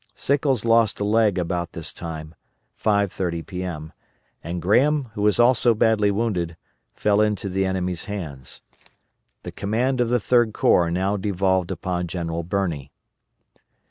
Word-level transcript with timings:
* 0.07 0.15
Sickles 0.15 0.65
lost 0.65 0.99
a 0.99 1.03
leg 1.03 1.37
about 1.37 1.73
this 1.73 1.93
time 1.93 2.33
(5.30 2.83 3.45
P.M.), 3.45 3.93
and 4.43 4.59
Graham, 4.59 5.09
who 5.13 5.21
was 5.21 5.39
also 5.39 5.75
badly 5.75 6.09
wounded, 6.09 6.57
fell 6.95 7.21
into 7.21 7.47
the 7.47 7.65
enemy's 7.65 8.05
hands. 8.05 8.61
The 9.43 9.51
command 9.51 10.01
of 10.01 10.09
the 10.09 10.19
Third 10.19 10.53
Corps 10.53 10.89
now 10.89 11.17
devolved 11.17 11.69
upon 11.69 12.07
General 12.07 12.41
Birney. 12.41 12.91